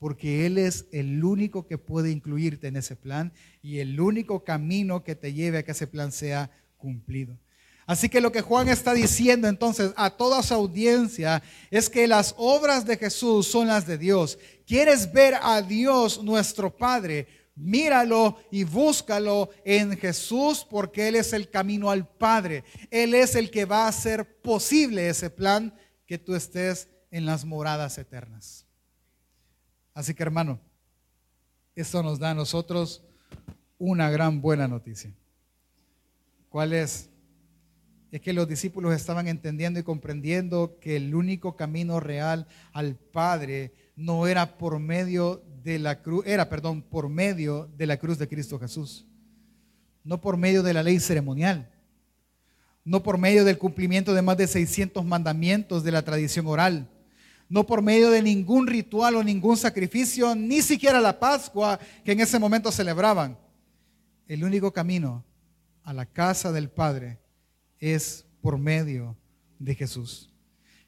[0.00, 3.32] Porque Él es el único que puede incluirte en ese plan
[3.62, 7.38] y el único camino que te lleve a que ese plan sea cumplido.
[7.86, 12.34] Así que lo que Juan está diciendo entonces a toda su audiencia es que las
[12.38, 14.38] obras de Jesús son las de Dios.
[14.66, 17.26] ¿Quieres ver a Dios nuestro Padre?
[17.54, 22.64] Míralo y búscalo en Jesús porque Él es el camino al Padre.
[22.90, 25.74] Él es el que va a hacer posible ese plan
[26.06, 28.69] que tú estés en las moradas eternas.
[30.00, 30.58] Así que hermano,
[31.74, 33.04] esto nos da a nosotros
[33.76, 35.12] una gran buena noticia.
[36.48, 37.10] ¿Cuál es?
[38.10, 43.74] es que los discípulos estaban entendiendo y comprendiendo que el único camino real al Padre
[43.94, 48.26] no era por medio de la cruz, era, perdón, por medio de la cruz de
[48.26, 49.06] Cristo Jesús.
[50.02, 51.70] No por medio de la ley ceremonial.
[52.86, 56.88] No por medio del cumplimiento de más de 600 mandamientos de la tradición oral.
[57.50, 62.20] No por medio de ningún ritual o ningún sacrificio, ni siquiera la Pascua que en
[62.20, 63.36] ese momento celebraban.
[64.26, 65.24] El único camino
[65.82, 67.18] a la casa del Padre
[67.78, 69.16] es por medio
[69.58, 70.30] de Jesús.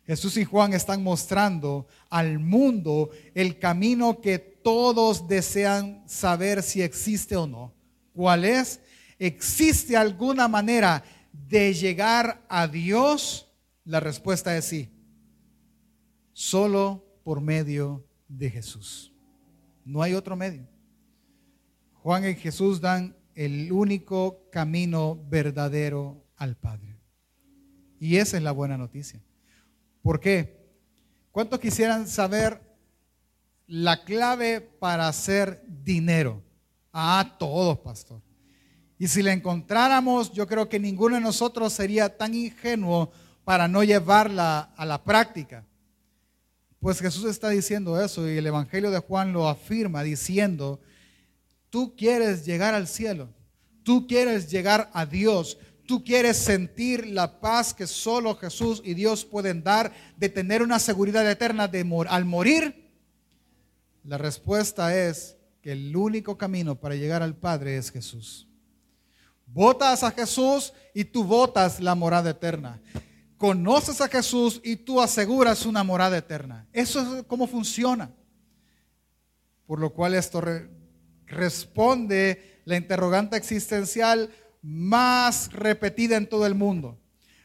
[0.07, 7.37] Jesús y Juan están mostrando al mundo el camino que todos desean saber si existe
[7.37, 7.73] o no.
[8.13, 8.81] ¿Cuál es?
[9.19, 13.49] ¿Existe alguna manera de llegar a Dios?
[13.85, 14.89] La respuesta es sí.
[16.33, 19.13] Solo por medio de Jesús.
[19.85, 20.67] No hay otro medio.
[22.03, 26.97] Juan y Jesús dan el único camino verdadero al Padre.
[28.01, 29.21] Y esa es la buena noticia.
[30.03, 30.61] ¿Por qué?
[31.31, 32.61] ¿Cuántos quisieran saber
[33.67, 36.43] la clave para hacer dinero?
[36.93, 38.21] Ah, todos, pastor.
[38.99, 43.11] Y si la encontráramos, yo creo que ninguno de nosotros sería tan ingenuo
[43.45, 45.65] para no llevarla a la práctica.
[46.83, 50.81] Pues Jesús está diciendo eso y el Evangelio de Juan lo afirma diciendo,
[51.71, 53.29] tú quieres llegar al cielo,
[53.85, 59.25] tú quieres llegar a Dios, tú quieres sentir la paz que solo Jesús y Dios
[59.25, 62.91] pueden dar, de tener una seguridad eterna de al morir,
[64.03, 68.49] la respuesta es que el único camino para llegar al Padre es Jesús.
[69.47, 72.81] Votas a Jesús y tú votas la morada eterna.
[73.43, 76.69] Conoces a Jesús y tú aseguras una morada eterna.
[76.73, 78.09] Eso es cómo funciona.
[79.67, 80.41] Por lo cual esto
[81.27, 84.31] responde la interrogante existencial
[84.63, 87.01] más repetida en todo el mundo.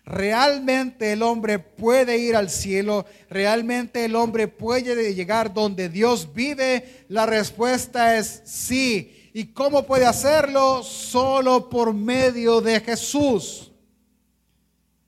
[0.06, 3.08] ¿Realmente el hombre puede ir al cielo?
[3.28, 7.08] ¿Realmente el hombre puede llegar donde Dios vive?
[7.10, 9.32] La respuesta es sí.
[9.34, 10.84] ¿Y cómo puede hacerlo?
[10.84, 13.72] Solo por medio de Jesús.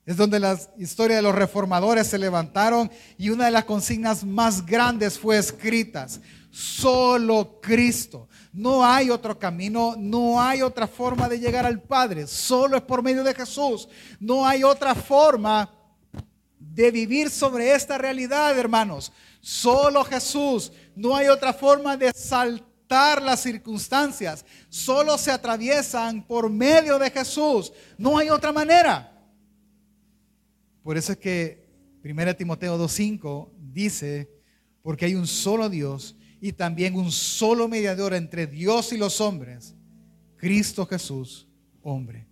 [0.10, 4.66] Es donde la historia de los reformadores se levantaron y una de las consignas más
[4.66, 6.20] grandes fue escritas.
[6.50, 8.28] Solo Cristo.
[8.52, 13.04] No hay otro camino, no hay otra forma de llegar al Padre, solo es por
[13.04, 13.88] medio de Jesús.
[14.20, 15.72] No hay otra forma
[16.58, 19.12] de vivir sobre esta realidad, hermanos.
[19.42, 20.72] Solo Jesús.
[20.96, 24.44] No hay otra forma de saltar las circunstancias.
[24.70, 27.72] Solo se atraviesan por medio de Jesús.
[27.96, 29.18] No hay otra manera.
[30.90, 31.70] Por eso es que
[32.04, 34.28] 1 Timoteo 2.5 dice,
[34.82, 39.76] porque hay un solo Dios y también un solo mediador entre Dios y los hombres,
[40.36, 41.48] Cristo Jesús,
[41.84, 42.28] hombre.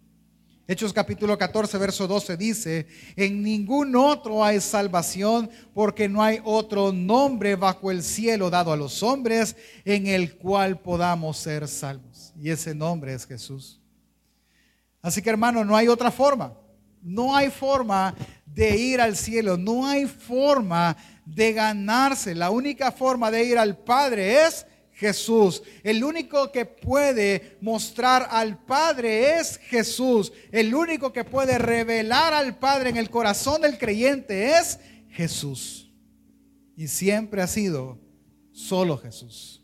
[0.68, 6.92] Hechos capítulo 14, verso 12 dice, en ningún otro hay salvación porque no hay otro
[6.92, 12.34] nombre bajo el cielo dado a los hombres en el cual podamos ser salvos.
[12.36, 13.80] Y ese nombre es Jesús.
[15.00, 16.58] Así que hermano, no hay otra forma.
[17.02, 22.34] No hay forma de ir al cielo, no hay forma de ganarse.
[22.34, 24.66] La única forma de ir al Padre es
[24.98, 25.62] Jesús.
[25.84, 30.34] El único que puede mostrar al Padre es Jesús.
[30.52, 34.80] El único que puede revelar al Padre en el corazón del creyente es
[35.10, 35.92] Jesús.
[36.76, 38.00] Y siempre ha sido
[38.52, 39.62] solo Jesús.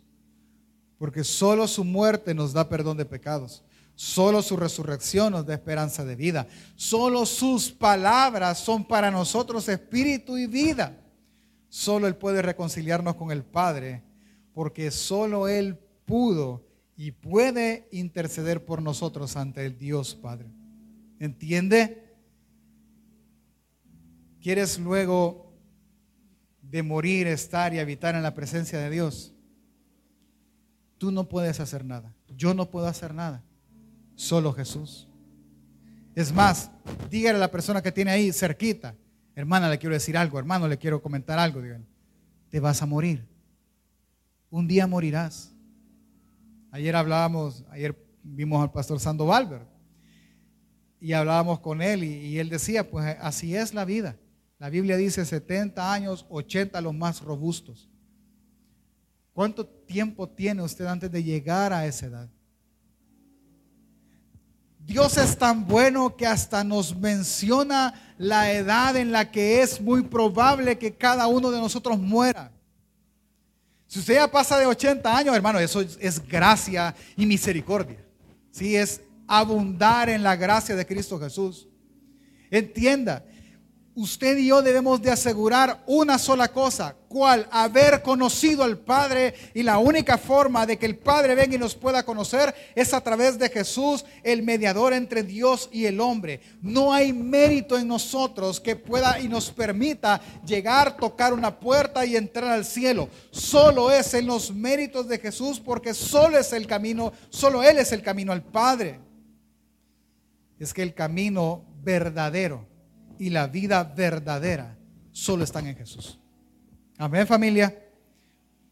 [1.00, 3.64] Porque solo su muerte nos da perdón de pecados.
[3.96, 6.48] Solo su resurrección nos da esperanza de vida.
[6.76, 11.00] Solo sus palabras son para nosotros espíritu y vida.
[11.70, 14.04] Solo Él puede reconciliarnos con el Padre,
[14.54, 20.52] porque solo Él pudo y puede interceder por nosotros ante el Dios Padre.
[21.20, 22.16] ¿Entiende?
[24.42, 25.54] ¿Quieres luego
[26.62, 29.34] de morir, estar y habitar en la presencia de Dios?
[30.98, 32.16] Tú no puedes hacer nada.
[32.36, 33.44] Yo no puedo hacer nada.
[34.16, 35.08] Solo Jesús.
[36.16, 36.72] Es más,
[37.10, 38.96] dígale a la persona que tiene ahí cerquita,
[39.36, 41.62] Hermana, le quiero decir algo, hermano, le quiero comentar algo.
[41.62, 41.86] Digan,
[42.50, 43.28] te vas a morir.
[44.50, 45.52] Un día morirás.
[46.72, 49.68] Ayer hablábamos, ayer vimos al pastor Sandoval,
[51.00, 54.16] y hablábamos con él y, y, él decía, pues así es la vida.
[54.58, 57.90] La Biblia dice 70 años, 80 los más robustos.
[59.34, 62.30] ¿Cuánto tiempo tiene usted antes de llegar a esa edad?
[64.86, 70.04] Dios es tan bueno que hasta nos menciona la edad en la que es muy
[70.04, 72.52] probable que cada uno de nosotros muera.
[73.88, 78.04] Si usted ya pasa de 80 años, hermano, eso es, gracia y misericordia.
[78.52, 81.68] Sí, es abundar en la gracia de Cristo Jesús.
[82.50, 83.24] Entienda,
[83.96, 89.62] usted y yo debemos de asegurar una sola cosa, cual haber conocido al Padre y
[89.62, 93.38] la única forma de que el Padre venga y nos pueda conocer es a través
[93.38, 96.42] de Jesús, el mediador entre Dios y el hombre.
[96.62, 102.16] No hay mérito en nosotros que pueda y nos permita llegar, tocar una puerta y
[102.16, 103.10] entrar al cielo.
[103.30, 107.92] Solo es en los méritos de Jesús porque solo es el camino, solo Él es
[107.92, 109.00] el camino al Padre.
[110.58, 112.73] Es que el camino verdadero
[113.20, 114.78] y la vida verdadera
[115.12, 116.20] solo están en Jesús.
[116.98, 117.80] Amén familia.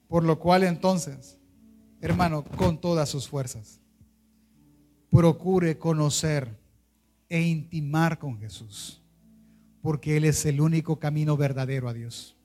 [0.07, 1.37] Por lo cual entonces,
[2.01, 3.79] hermano, con todas sus fuerzas,
[5.09, 6.59] procure conocer
[7.29, 9.01] e intimar con Jesús,
[9.81, 12.35] porque Él es el único camino verdadero a Dios.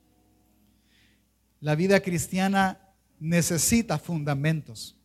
[1.60, 2.78] La vida cristiana
[3.18, 4.96] necesita fundamentos.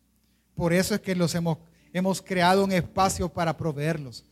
[0.54, 1.58] Por eso es que los hemos,
[1.92, 4.24] hemos creado un espacio para proveerlos.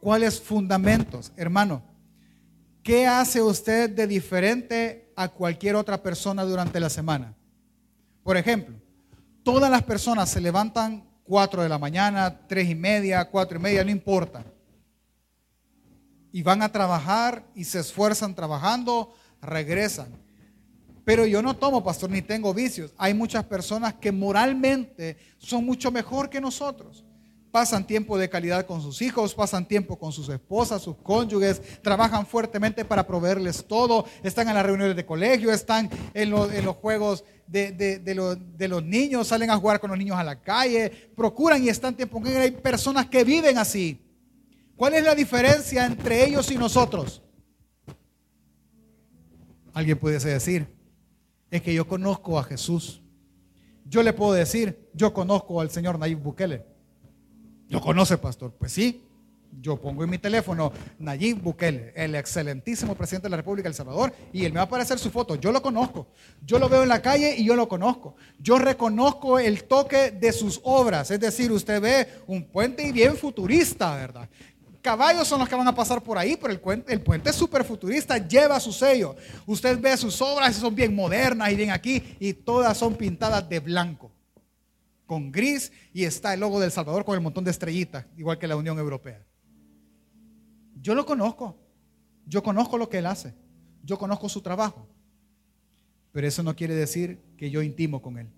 [0.00, 1.82] ¿Cuáles fundamentos, hermano?
[2.86, 7.34] ¿Qué hace usted de diferente a cualquier otra persona durante la semana?
[8.22, 8.76] Por ejemplo,
[9.42, 13.82] todas las personas se levantan 4 de la mañana, 3 y media, 4 y media,
[13.82, 14.44] no importa.
[16.30, 20.06] Y van a trabajar y se esfuerzan trabajando, regresan.
[21.04, 22.94] Pero yo no tomo, pastor, ni tengo vicios.
[22.98, 27.04] Hay muchas personas que moralmente son mucho mejor que nosotros
[27.56, 32.26] pasan tiempo de calidad con sus hijos, pasan tiempo con sus esposas, sus cónyuges, trabajan
[32.26, 38.68] fuertemente para proveerles todo, están en las reuniones de colegio, están en, los juegos de,
[38.68, 42.20] los niños, salen a jugar con los niños a la calle, procuran y están tiempo
[42.20, 44.04] con Hay personas que viven así.
[44.76, 47.22] ¿Cuál es la diferencia entre ellos y nosotros?
[49.72, 50.68] Alguien puede decir,
[51.50, 53.00] es que yo conozco a Jesús.
[53.86, 56.75] Yo le puedo decir, yo conozco al Señor Nayib Bukele.
[57.68, 58.52] ¿Lo conoce, pastor?
[58.58, 59.02] Pues sí,
[59.60, 63.74] Yo pongo en mi teléfono Nayib Bukele, el excelentísimo presidente de la República de El
[63.74, 65.36] Salvador, y él me va a aparecer su foto.
[65.36, 66.08] Yo lo conozco.
[66.44, 68.16] Yo lo veo en la calle y yo lo conozco.
[68.38, 71.10] Yo reconozco el toque de sus obras.
[71.10, 74.28] Es decir, usted ve un puente y bien futurista, ¿verdad?
[74.82, 77.36] Caballos son los que van a pasar por ahí, pero el puente, el puente es
[77.36, 79.16] súper futurista, lleva su sello.
[79.46, 83.58] Usted ve sus obras son bien modernas y bien aquí, y todas son pintadas de
[83.58, 84.12] blanco,
[85.06, 88.48] con gris, y está el logo del Salvador con el montón de estrellitas, igual que
[88.48, 89.24] la Unión Europea.
[90.80, 91.56] Yo lo conozco.
[92.26, 93.34] Yo conozco lo que él hace.
[93.82, 94.88] Yo conozco su trabajo.
[96.12, 98.28] Pero eso no quiere decir que yo intimo con él.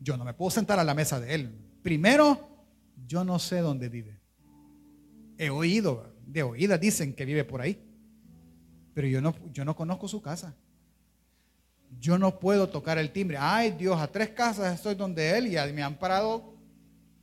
[0.00, 1.58] Yo no me puedo sentar a la mesa de él.
[1.82, 2.48] Primero,
[3.06, 4.20] yo no sé dónde vive.
[5.36, 7.82] He oído, de oídas dicen que vive por ahí.
[8.94, 10.54] Pero yo no, yo no conozco su casa.
[11.98, 13.36] Yo no puedo tocar el timbre.
[13.38, 16.54] Ay Dios, a tres casas estoy donde él y me han parado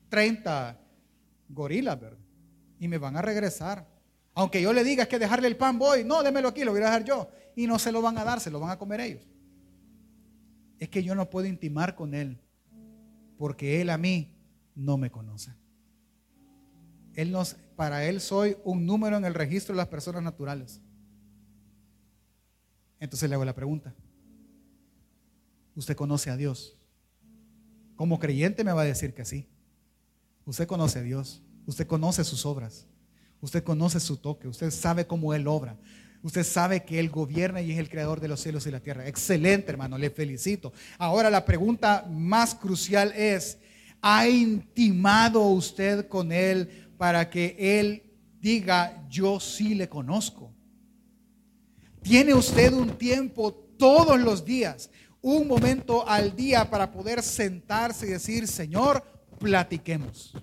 [0.10, 0.78] 30
[1.50, 2.20] gorilas, ¿verdad?
[2.80, 3.88] Y me van a regresar.
[4.34, 6.86] Aunque yo le diga que dejarle el pan, voy, no, démelo aquí, lo voy a
[6.86, 7.30] dejar yo.
[7.56, 9.28] Y no se lo van a dar, se lo van a comer ellos.
[10.80, 12.40] Es que yo no puedo intimar con él,
[13.38, 14.34] porque él a mí
[14.74, 15.54] no me conoce.
[17.14, 20.82] Él nos, para él soy un número en el registro de las personas naturales.
[23.00, 23.94] Entonces le hago la pregunta.
[25.76, 26.78] ¿Usted conoce a Dios?
[27.96, 29.48] Como creyente me va a decir que sí.
[30.46, 31.42] Usted conoce a Dios.
[31.66, 32.88] Usted conoce sus obras.
[33.42, 35.76] Usted conoce su toque, usted sabe cómo Él obra.
[36.22, 39.08] Usted sabe que Él gobierna y es el creador de los cielos y la tierra.
[39.08, 40.72] Excelente, hermano, le felicito.
[41.00, 43.58] Ahora la pregunta más crucial es,
[44.00, 48.04] ¿ha intimado usted con Él para que Él
[48.40, 50.54] diga, yo sí le conozco?
[52.04, 54.92] ¿Tiene usted un tiempo todos los días,
[55.22, 59.04] un momento al día para poder sentarse y decir, Señor,
[59.40, 60.34] platiquemos?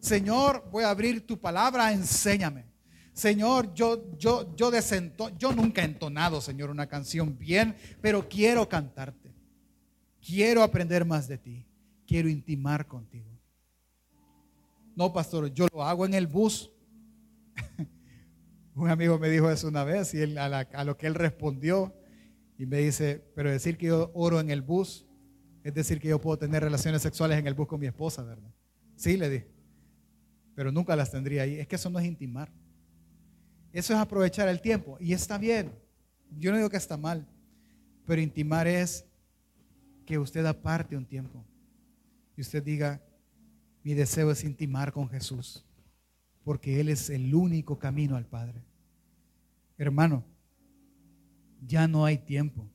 [0.00, 2.66] Señor, voy a abrir tu palabra, enséñame.
[3.12, 8.68] Señor, yo, yo, yo, desento, yo nunca he entonado, Señor, una canción bien, pero quiero
[8.68, 9.34] cantarte.
[10.24, 11.66] Quiero aprender más de ti.
[12.06, 13.26] Quiero intimar contigo.
[14.94, 16.70] No, pastor, yo lo hago en el bus.
[18.74, 21.97] Un amigo me dijo eso una vez y a, a lo que él respondió
[22.58, 25.06] y me dice, pero decir que yo oro en el bus
[25.64, 28.52] es decir que yo puedo tener relaciones sexuales en el bus con mi esposa, ¿verdad?
[28.96, 29.58] Sí, le dije
[30.58, 31.54] pero nunca las tendría ahí.
[31.54, 32.50] Es que eso no es intimar.
[33.72, 34.96] Eso es aprovechar el tiempo.
[34.98, 35.70] Y está bien.
[36.36, 37.28] Yo no digo que está mal.
[38.04, 39.04] Pero intimar es
[40.04, 41.44] que usted aparte un tiempo.
[42.36, 43.00] Y usted diga,
[43.84, 45.64] mi deseo es intimar con Jesús.
[46.42, 48.60] Porque Él es el único camino al Padre.
[49.76, 50.24] Hermano,
[51.66, 52.68] ya no hay tiempo.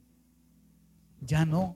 [1.22, 1.76] Ya no.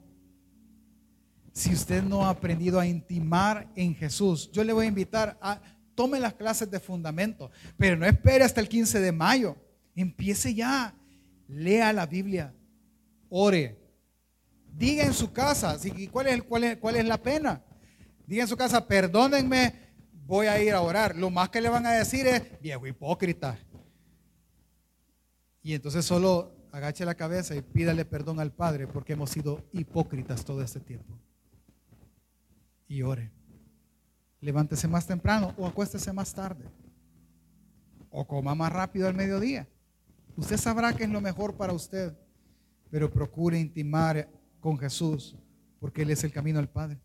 [1.52, 5.60] Si usted no ha aprendido a intimar en Jesús, yo le voy a invitar a
[5.94, 9.56] tome las clases de fundamento, pero no espere hasta el 15 de mayo.
[9.96, 10.94] Empiece ya.
[11.48, 12.54] Lea la Biblia.
[13.28, 13.76] Ore.
[14.72, 15.76] Diga en su casa,
[16.12, 17.64] ¿cuál es, cuál, es, cuál es la pena?
[18.26, 19.74] Diga en su casa, perdónenme,
[20.24, 21.16] voy a ir a orar.
[21.16, 23.58] Lo más que le van a decir es, viejo hipócrita.
[25.62, 30.44] Y entonces solo agache la cabeza y pídale perdón al Padre porque hemos sido hipócritas
[30.44, 31.18] todo este tiempo.
[32.86, 33.30] Y ore.
[34.40, 36.64] Levántese más temprano o acuéstese más tarde.
[38.10, 39.68] O coma más rápido al mediodía.
[40.36, 42.16] Usted sabrá que es lo mejor para usted,
[42.90, 44.28] pero procure intimar
[44.60, 45.36] con Jesús
[45.80, 47.00] porque Él es el camino al Padre.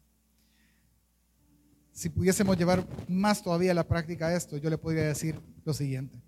[1.91, 6.19] Si pudiésemos llevar más todavía a la práctica esto, yo le podría decir lo siguiente.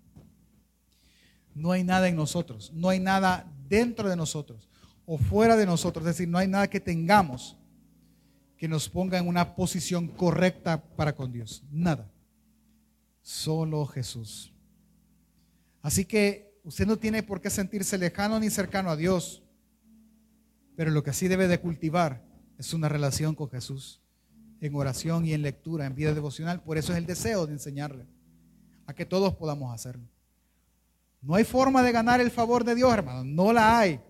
[1.56, 4.68] No hay nada en nosotros, no hay nada dentro de nosotros
[5.06, 7.56] o fuera de nosotros, es decir, no hay nada que tengamos
[8.58, 11.62] que nos ponga en una posición correcta para con Dios.
[11.70, 12.10] Nada.
[13.22, 14.52] Solo Jesús.
[15.80, 19.42] Así que usted no tiene por qué sentirse lejano ni cercano a Dios,
[20.76, 22.22] pero lo que sí debe de cultivar
[22.58, 24.02] es una relación con Jesús
[24.60, 26.62] en oración y en lectura, en vida devocional.
[26.62, 28.06] Por eso es el deseo de enseñarle
[28.86, 30.08] a que todos podamos hacerlo.
[31.26, 33.24] No hay forma de ganar el favor de Dios, hermano.
[33.24, 34.00] No la hay.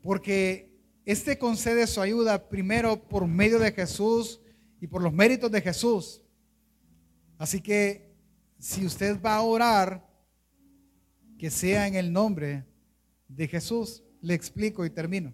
[0.00, 0.72] Porque
[1.04, 4.40] este concede su ayuda primero por medio de Jesús
[4.80, 6.22] y por los méritos de Jesús.
[7.36, 8.14] Así que
[8.58, 10.08] si usted va a orar,
[11.36, 12.64] que sea en el nombre
[13.28, 14.02] de Jesús.
[14.20, 15.32] Le explico y termino.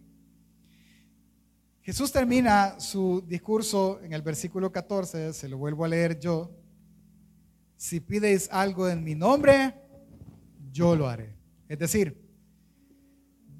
[1.81, 6.51] Jesús termina su discurso en el versículo 14, se lo vuelvo a leer yo.
[7.77, 9.75] Si pides algo en mi nombre,
[10.75, 11.33] yo lo haré.
[11.69, 12.21] Es decir,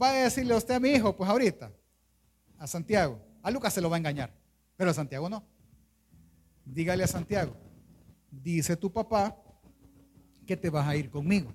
[0.01, 1.73] va a decirle a usted a mi hijo, pues ahorita,
[2.59, 3.25] a Santiago.
[3.41, 4.35] A Lucas se lo va a engañar,
[4.77, 5.47] pero a Santiago no.
[6.65, 7.57] Dígale a Santiago,
[8.31, 9.37] dice tu papá
[10.45, 11.55] que te vas a ir conmigo.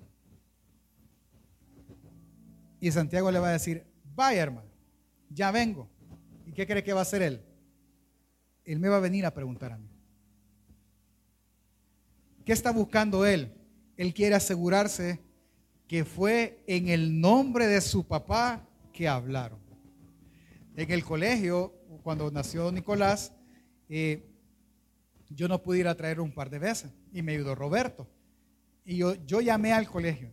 [2.80, 3.84] Y Santiago le va a decir,
[4.14, 4.70] vaya hermano,
[5.28, 5.90] ya vengo.
[6.46, 7.42] ¿Y qué cree que va a hacer él?
[8.64, 9.90] Él me va a venir a preguntar a mí.
[12.46, 13.52] ¿Qué está buscando él?
[13.98, 15.20] Él quiere asegurarse
[15.90, 19.58] que fue en el nombre de su papá que hablaron.
[20.76, 21.74] En el colegio,
[22.04, 23.32] cuando nació Nicolás,
[23.88, 24.24] eh,
[25.30, 28.06] yo no pude ir a traer un par de veces y me ayudó Roberto.
[28.84, 30.30] Y yo, yo llamé al colegio,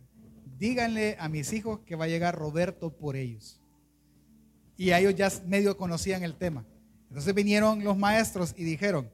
[0.60, 3.60] díganle a mis hijos que va a llegar Roberto por ellos.
[4.76, 6.64] Y ellos ya medio conocían el tema.
[7.08, 9.10] Entonces vinieron los maestros y dijeron,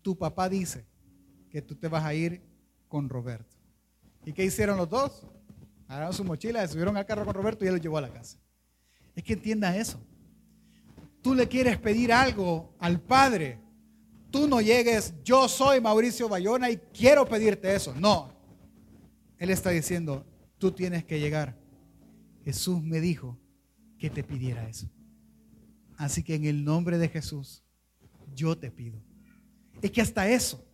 [0.00, 0.86] tu papá dice
[1.50, 2.40] que tú te vas a ir
[2.88, 3.54] con Roberto.
[4.24, 5.26] ¿Y qué hicieron los dos?
[5.88, 8.12] Agarraron su mochila, se subieron al carro con Roberto y él lo llevó a la
[8.12, 8.38] casa.
[9.14, 10.00] Es que entienda eso.
[11.22, 13.58] Tú le quieres pedir algo al Padre.
[14.30, 17.94] Tú no llegues, yo soy Mauricio Bayona y quiero pedirte eso.
[17.94, 18.32] No.
[19.38, 20.26] Él está diciendo,
[20.58, 21.56] tú tienes que llegar.
[22.44, 23.38] Jesús me dijo
[23.98, 24.88] que te pidiera eso.
[25.96, 27.62] Así que en el nombre de Jesús,
[28.34, 29.00] yo te pido.
[29.80, 30.64] Es que hasta eso,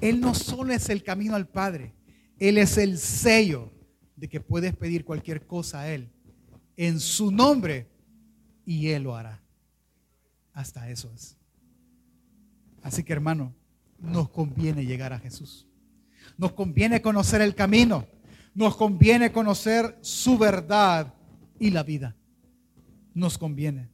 [0.00, 1.94] Él no solo es el camino al Padre,
[2.38, 3.70] Él es el sello
[4.22, 6.08] de que puedes pedir cualquier cosa a Él
[6.76, 7.88] en su nombre
[8.64, 9.42] y Él lo hará.
[10.52, 11.36] Hasta eso es.
[12.84, 13.52] Así que hermano,
[13.98, 15.66] nos conviene llegar a Jesús.
[16.38, 18.06] Nos conviene conocer el camino.
[18.54, 21.12] Nos conviene conocer su verdad
[21.58, 22.14] y la vida.
[23.14, 23.88] Nos conviene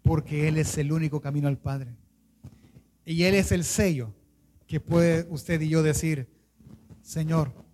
[0.00, 1.94] porque Él es el único camino al Padre.
[3.04, 4.14] Y Él es el sello
[4.66, 6.26] que puede usted y yo decir,
[7.02, 7.65] Señor,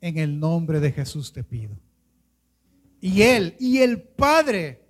[0.00, 1.76] en el nombre de Jesús te pido.
[3.00, 4.84] Y Él y el Padre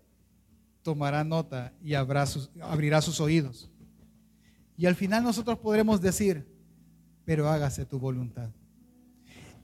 [0.82, 2.26] tomará nota y abrirá
[3.00, 3.70] sus oídos.
[4.76, 6.46] Y al final nosotros podremos decir,
[7.24, 8.50] pero hágase tu voluntad.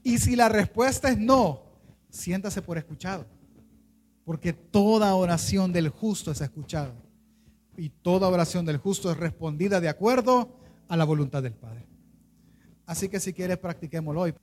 [0.03, 1.63] Y si la respuesta es no,
[2.09, 3.25] siéntase por escuchado
[4.27, 6.93] porque toda oración del justo es escuchada
[7.77, 11.85] y toda oración del justo es respondida de acuerdo a la voluntad del Padre.
[12.85, 14.33] Así que si quieres, practiquémoslo hoy.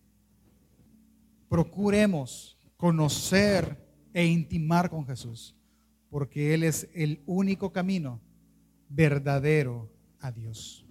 [1.55, 3.79] Procuremos conocer
[4.13, 5.55] e intimar con Jesús,
[6.11, 8.21] porque Él es el único camino
[8.89, 9.89] verdadero
[10.19, 10.84] a Dios.